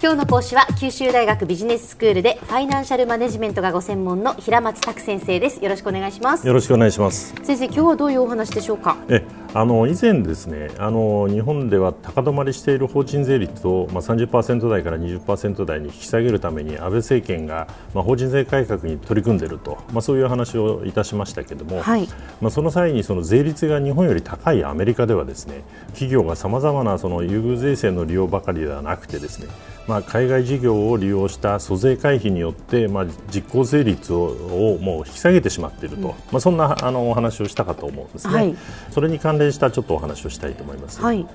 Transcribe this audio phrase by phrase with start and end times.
[0.00, 5.60] 今日の講師は九州大学ビジネススクールでファイナンシャルマネジメントがご専門の平松卓先生です。
[5.60, 6.46] よろしくお願いします。
[6.46, 7.34] よろしくお願いします。
[7.42, 8.96] 先生今日はどういうお話でしょうか？
[9.08, 9.24] え
[9.54, 22.06] あの以前ですねあの日本では高止まりしている法人税率をまあ30%台から20%台に引き下げるために安倍政権がまあ法人税改革に取り組んでいるとまあそういう話をいたしましたけれども、はい、
[22.40, 29.48] まあその際にその税率が日本より高いアメリカではですね企業がさまざまなその優遇税制の利用ばかりではなくてですね
[29.88, 38.56] まあ、海外事業を利用した租税回避によって、まあ、実効税率ををもう引き下げてしまっていると、うん、まあ、そんなあのお話をしたかと思うんですね、はい、
[38.90, 41.00] それに関連したちょっとお話をしたいと思います。
[41.00, 41.26] はい。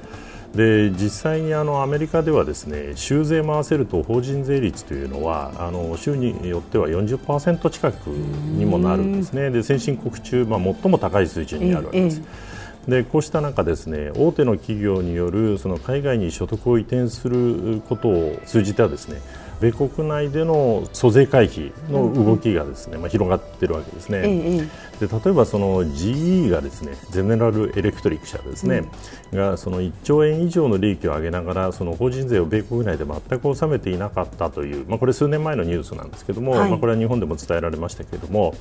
[0.54, 9.50] で実際にあのアメリカではですね州税も合わせると法人税率というのはあの州によっては40%近くにもなるんですね。
[9.50, 12.20] で先進国中、まあ、最も高い水準にあるわけです。
[12.20, 12.54] ええ
[12.88, 19.22] でこうした中ですね大手の企業によるその海外に所得を移転することを通じてはですね
[19.62, 24.68] 米国内での租税回避の動きがですね、まあ、広がっているわけですね、
[25.00, 28.90] で例えばその GE がですねゼネラルエレクトリック社ですね、
[29.32, 38.56] うん、がその1兆円以上の利益を上げながらその法人税を米国内で全く納めていなかったという、まあ、これ数年前のニュースなんですけども、はい、まあ、これは日本でも伝えられましたけれども、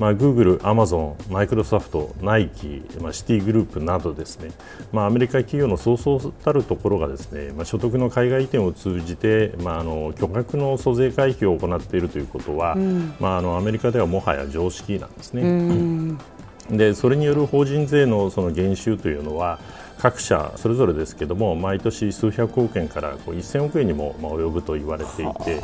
[0.00, 4.50] まあ、Amazon、マイクロソフト、ナイキ、まあ、シティグループなどですね、
[4.92, 16.18] まあ、アメリカ企業のそうそうたるところがですね、まあ、所得の海外移転を通じて、まあ、あの巨額の租税回避を行っているということは、うん、まあ、あのアメリカではもはや常識なんですね。
[16.70, 19.58] でそれによる法人税のその減収というのは
[19.98, 25.62] 各社それぞれですけども毎年数百億円からこう1000億円にも及ぶと言われていて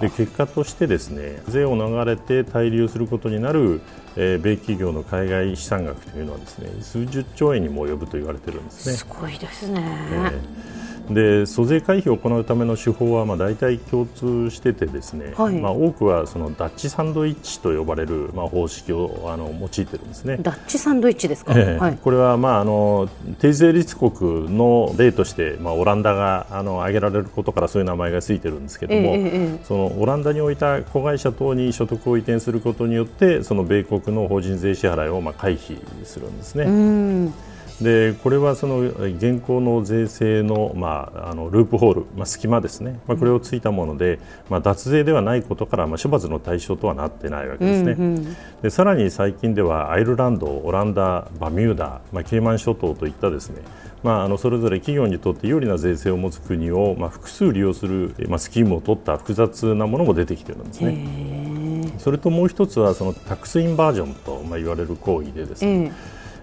[0.00, 3.80] で結果としてですね税を逃れて滞留することになる、
[4.16, 8.94] えー、米企業の海外資産額というのはですね数十兆円にも及ぶと言われているんですね。
[8.94, 9.82] すごいですね、
[10.12, 10.77] えー
[11.10, 20.38] で租税回避を行うための手法はまあ大体共通しててですね、はい、まあ、多くはそのダッチサンドイッチと呼ばれるまあ方式をあの用いてるんですね。
[20.40, 37.32] ダッチサンドイッチですか、えーはい、これはまああの低税率国の例としてまあオランダがあの挙げられることからそういう名前がついてるんですけども、えー、そのオランダにおいた子会社等に所得を移転することによってその米国の法人税支払いをまあ回避するんですね。
[37.80, 44.18] でこれはその現行の税制の,、まあ、あのループホール、まあ、隙間ですね、まあ、これをついたもので、
[44.50, 53.62] まあ、脱税ではないことから、まあ、処罰の対象とはなってないわけですね、うんうん、でさらに最近ではアイルランド、オランダ、バミューダ、まあ、ケイマン諸島といったですね
[54.02, 61.92] まあ、あのそれぞれ企業にとって有利な税制を持つ国を、まあ、複数利用する、まあ、スキームを取った複雑なものも出てきているんですね。
[61.98, 65.92] それともう一つはそのタックスインバージョンと、まあ、言われる行為でですね、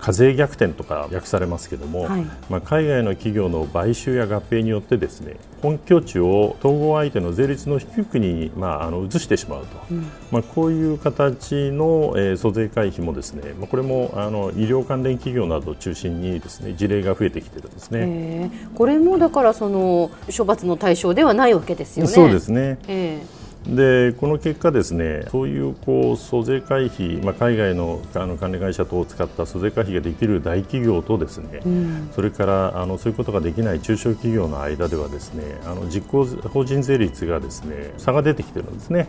[0.06, 18.52] 課税逆転とか訳されますけども、はい、まあ、海外の企業の買収や合併によってですね本拠地を統合相手の税率の低い国に、まあ、あの移してしまうと、うん、まあ、こういう形の、えー、租税回避もですね、まあ、これもあの医療関連企業などを中心にですね事例が増えてきてるんですね。
[18.76, 22.12] これもだからその処罰の対象ではないわけですよね。
[22.12, 22.78] そうですね。
[22.88, 39.08] えーでこの結果、ですねそういうこう租税回避、まあ、海外のあの管理会社等を使った租税回避ができる大企業とですね、うん、それからあのそういうことができない中小企業の間ではですねあの実行法人税率がですね差が出てきてるんですね。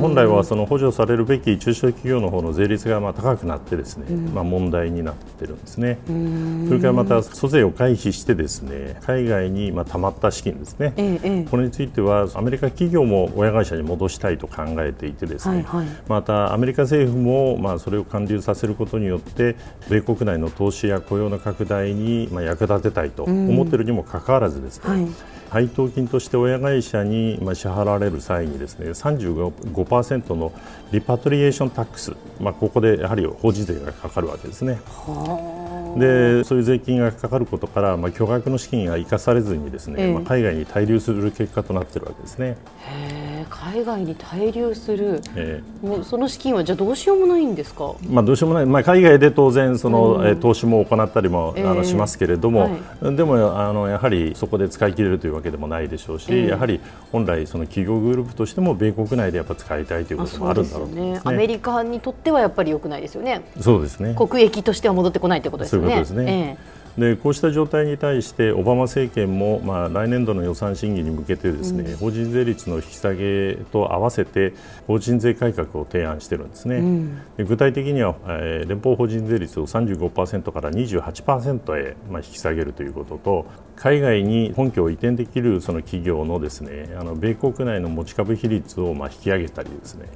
[0.00, 5.98] 本来はその補助されるべき中小企業の方の税率がまあ高くなってですね、うん、まあ、問題になってるんですね。
[6.68, 19.56] それからまた租税を回避してですね海外にまあ貯まった資金ですね、ええ、これについてはアメリカ企業も親会社に戻したいと考えていてですね、はいはい、またアメリカ政府もまあそれを還流させることによって
[19.88, 25.08] 米国内の投資や雇用の拡大にまあ役立てたいと思っているにもかかわらずですね、はい。
[25.50, 30.52] 配当金として親会社に支払われる際にですね35%の
[30.92, 34.80] リパトリエーションタックス、まあ、ここでやはり法人税がかかるわけですね。
[35.98, 42.56] でそういう税金がかかることから、まあ、巨額の資金が生かされずにですね、えー、まあ、海外に滞留する結果となっているわけですね。
[43.50, 56.80] 海外に滞留する、えー、もうその資金はじゃどうしようもないんですか、まあ、どうしようもない、まあ、海外で当然その、うん、投資も行ったりも、えー、あのしますけれども、はい、でもあのやはりそこで使い切れるというわけでもないでしょうし、えー、やはり
[57.12, 61.12] 本来その企業グループとしても米国内でやっぱ使いたいということもあるんだろう、ね。
[61.12, 63.42] ね、アメリカにとってはやっぱり良くないですよね。
[63.60, 64.14] そうですね。
[64.14, 65.82] 国益としては戻ってこないということですね。
[65.82, 74.52] そういうことですね、えーでこうした状態に対してオバマ政権も、まあ、来年度の予算審議に向けてですね、うん、法人税率の引き下げと合わせて
[74.86, 76.82] 法人税改革を提案しているんですね、う
[77.42, 83.46] ん、具体的には、えー、連邦法人税率を35%から28%へ、まあ、引き下げるということと
[83.76, 90.06] 海外に本拠を移転できるその企業のですねあの米国内の持ち株比率をまあ引き上げたりですね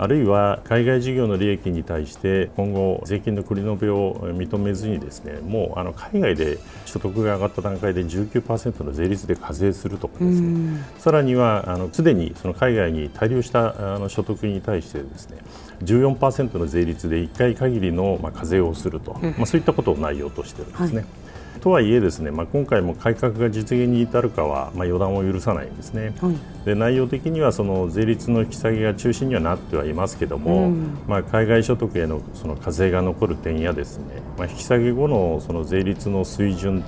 [0.00, 10.82] あるいは海外事業の利益に対して今後、税金の繰り延べを認めずにですねもうあの海外で所得が上がった段階で19%の税率で課税するとかですね。
[10.98, 15.36] さらにはあのすでにその海外に滞留したあの所得に対してですね
[15.82, 20.96] 14%の税率で1回限りのまあ課税をすると、まあ、そういったことを内容としているんですね。
[20.96, 21.29] はい
[21.60, 26.34] とはいえですね、まあ、今回も改革が実現に至るかは、まあ、予断を許さないんですね、はい、
[26.64, 34.04] で内容的にはその税率の引き下げが中心にはなってはいますけども、うん、まあ、海外所得へのその課税が残る点やですね、
[34.36, 36.82] まあ、引き下げ後のその税率の水準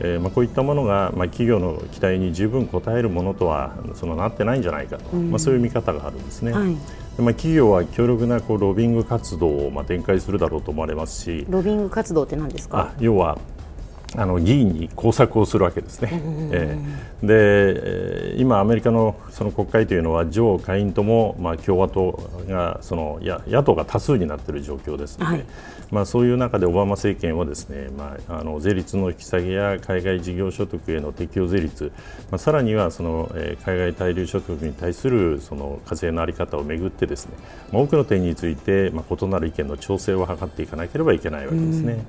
[0.00, 6.50] えーまあ、こういったものが、まあ、企業の期待に十分応えるものとはそのなってないんじゃないかと、うん、まあ、そういう見方があるんですね。
[6.50, 6.72] はい、
[7.16, 12.92] まあ、企業は強力なこうロビング活動をまあ展開するだろうと思われますしロビング活動って何ですか？
[12.98, 13.38] 要は
[14.16, 16.20] あの議員に工作をするわけですね。
[16.52, 25.44] えー、で今、アメリカのその国会というのは上下院とも、まあ、共和党がそのや野党が多数になっている状況ですので、はい、
[25.90, 31.92] まあ、そういう中でオバマ政権はですね、まあ、あの税率の引き下げや海外事業所得への適用税率、
[32.30, 37.32] まあ、さらにはその、えー、海外滞留所得に対するその課税の在り方をめぐってですね、
[37.72, 42.04] まあ、多くの点について、まあ、異なる意見の調整を図っていかなければいけないわけですね。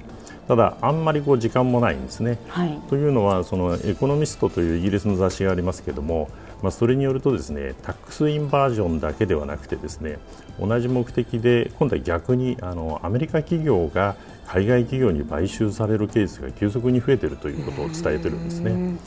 [0.47, 2.37] ただ、あんまりこう時間もないんですね。
[2.49, 6.29] はい、というのはそのエコノミストというイギリスの雑誌がありますけれども、
[6.61, 10.19] まあ、それによるとですねタックスインバージョンだけではなくてですね
[10.59, 14.15] 同じ目的で今度は逆にあのアメリカ企業が
[14.47, 18.97] 海外企業に買収されるケースが急速に増えているということを伝えているんですね。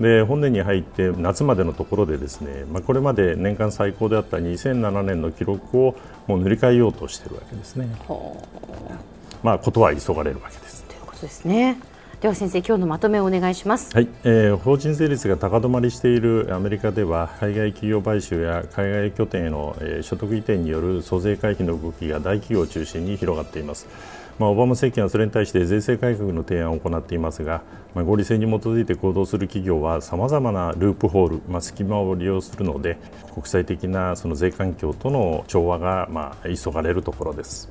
[0.00, 5.94] で本年に入って夏までのところでですね、まあ、これまで年間最高であった2007年の記録を
[6.26, 7.86] もう塗り替えようとしているわけですね。
[9.42, 10.69] まあ、ことは急がれるわけです。
[11.20, 11.76] ことですね。
[12.20, 23.86] では先生今日のまとめをお願いします、はいえー、法人税率が高止まりしているアメリカでは海外企業買収や海外拠点への、えー、所得移転による租税回避の動きが大企業を中心に広がっています。
[24.38, 27.62] まあ、オバマ政権はそれに対して税制改革の提案を行っていますが、
[27.94, 32.98] まあ、合理性に基づいて行動する企業はさまざまなループホール、まあ、隙間を利用するので
[33.34, 37.70] 国際的なその税環境との調和がまあ急がれるところです。